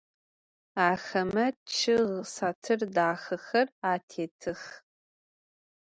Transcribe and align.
Axeme 0.87 1.45
ççıg 1.71 2.09
satır 2.33 2.79
daxexer 2.95 3.67
atêtıx. 3.91 4.63